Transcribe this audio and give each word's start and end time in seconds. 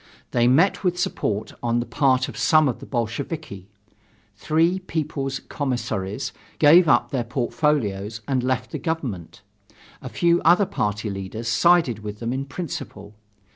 They 0.31 0.47
met 0.47 0.83
with 0.83 0.97
support 0.99 1.53
on 1.61 1.79
the 1.79 1.85
part 1.85 2.27
of 2.27 2.35
some 2.35 2.67
of 2.67 2.79
the 2.79 2.87
Bolsheviki. 2.87 3.67
Three 4.35 4.79
People's 4.79 5.37
Commissaries 5.41 6.33
gave 6.57 6.87
up 6.87 7.11
their 7.11 7.23
portfolios 7.23 8.21
and 8.27 8.41
left 8.41 8.71
the 8.71 8.79
government. 8.79 9.43
A 10.01 10.09
few 10.09 10.41
other 10.41 10.65
party 10.65 11.11
leaders 11.11 11.47
sided 11.47 11.99
with 11.99 12.17
them 12.17 12.33
in 12.33 12.45
principle. 12.45 13.13